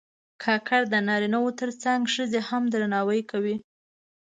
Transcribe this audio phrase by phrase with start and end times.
[0.43, 3.55] کاکړ د نارینه و تر څنګ ښځې هم درناوي کوي.